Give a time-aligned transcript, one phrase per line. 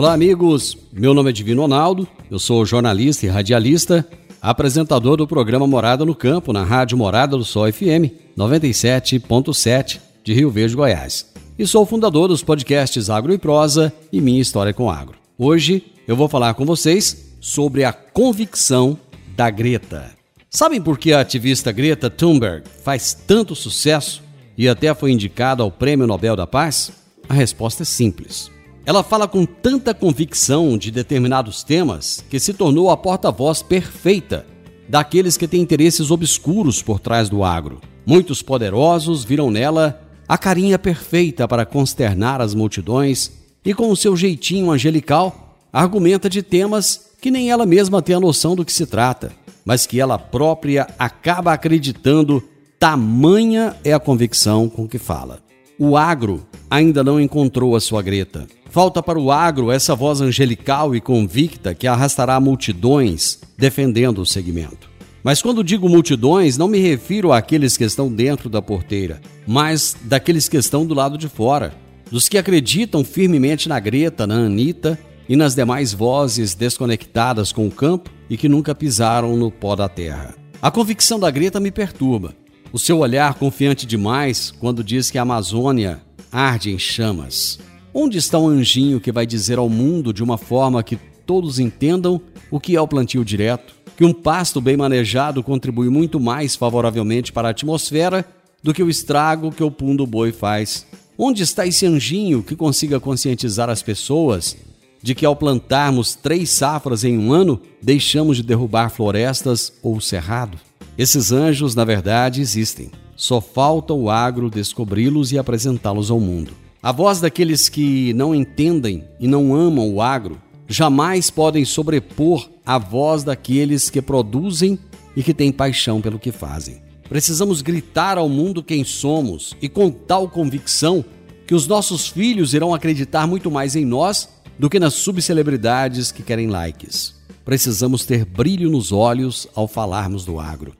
[0.00, 0.78] Olá, amigos.
[0.90, 4.08] Meu nome é Divino Ronaldo, eu sou jornalista e radialista,
[4.40, 10.50] apresentador do programa Morada no Campo, na Rádio Morada do Sol FM 97.7 de Rio
[10.50, 11.30] Verde, Goiás.
[11.58, 15.18] E sou fundador dos podcasts Agro e Prosa e Minha História com Agro.
[15.36, 18.98] Hoje eu vou falar com vocês sobre a convicção
[19.36, 20.12] da Greta.
[20.48, 24.22] Sabem por que a ativista Greta Thunberg faz tanto sucesso
[24.56, 26.90] e até foi indicada ao Prêmio Nobel da Paz?
[27.28, 28.50] A resposta é simples
[28.84, 34.46] ela fala com tanta convicção de determinados temas que se tornou a porta-voz perfeita
[34.88, 37.80] daqueles que têm interesses obscuros por trás do agro.
[38.04, 43.30] Muitos poderosos viram nela a carinha perfeita para consternar as multidões
[43.64, 48.20] e, com o seu jeitinho angelical, argumenta de temas que nem ela mesma tem a
[48.20, 49.32] noção do que se trata,
[49.64, 52.42] mas que ela própria acaba acreditando,
[52.78, 55.40] tamanha é a convicção com que fala.
[55.78, 58.46] O agro ainda não encontrou a sua Greta.
[58.70, 64.88] Falta para o agro essa voz angelical e convicta que arrastará multidões defendendo o segmento.
[65.22, 70.48] Mas quando digo multidões, não me refiro àqueles que estão dentro da porteira, mas daqueles
[70.48, 71.74] que estão do lado de fora,
[72.10, 74.98] dos que acreditam firmemente na Greta, na Anitta
[75.28, 79.88] e nas demais vozes desconectadas com o campo e que nunca pisaram no pó da
[79.88, 80.34] terra.
[80.62, 82.34] A convicção da Greta me perturba.
[82.72, 86.00] O seu olhar confiante demais quando diz que a Amazônia
[86.32, 87.58] arde em chamas.
[87.92, 92.20] Onde está o anjinho que vai dizer ao mundo de uma forma que todos entendam
[92.50, 93.74] o que é o plantio direto?
[93.96, 98.24] Que um pasto bem manejado contribui muito mais favoravelmente para a atmosfera
[98.62, 100.86] do que o estrago que o pum do boi faz.
[101.18, 104.56] Onde está esse anjinho que consiga conscientizar as pessoas
[105.02, 110.58] de que ao plantarmos três safras em um ano, deixamos de derrubar florestas ou cerrado?
[110.96, 112.90] Esses anjos, na verdade, existem.
[113.20, 116.52] Só falta o agro descobri-los e apresentá-los ao mundo.
[116.82, 122.78] A voz daqueles que não entendem e não amam o agro jamais podem sobrepor a
[122.78, 124.78] voz daqueles que produzem
[125.14, 126.80] e que têm paixão pelo que fazem.
[127.10, 131.04] Precisamos gritar ao mundo quem somos e com tal convicção
[131.46, 136.22] que os nossos filhos irão acreditar muito mais em nós do que nas subcelebridades que
[136.22, 137.16] querem likes.
[137.44, 140.72] Precisamos ter brilho nos olhos ao falarmos do agro.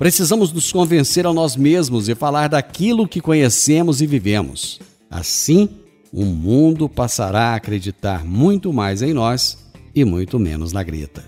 [0.00, 4.80] Precisamos nos convencer a nós mesmos e falar daquilo que conhecemos e vivemos.
[5.10, 5.68] Assim,
[6.10, 9.58] o mundo passará a acreditar muito mais em nós
[9.94, 11.22] e muito menos na grita.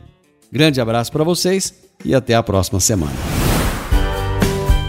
[0.50, 3.12] Grande abraço para vocês e até a próxima semana.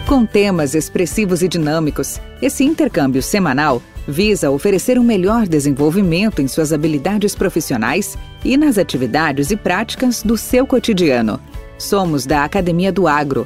[0.07, 6.71] Com temas expressivos e dinâmicos, esse intercâmbio semanal visa oferecer um melhor desenvolvimento em suas
[6.71, 11.37] habilidades profissionais e nas atividades e práticas do seu cotidiano.
[11.77, 13.45] Somos da Academia do Agro,